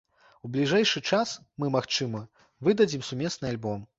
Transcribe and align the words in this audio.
У 0.47 0.49
бліжэйшы 0.53 1.01
час 1.17 1.33
мы, 1.63 1.69
магчыма, 1.77 2.23
выдадзім 2.69 3.07
сумесны 3.13 3.45
альбом. 3.53 3.89